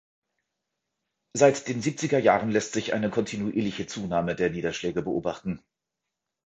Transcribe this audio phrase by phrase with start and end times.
[1.35, 5.61] Seit den Siebziger Jahren lässt sich eine kontinuierliche Zunahme der Niederschläge beobachten.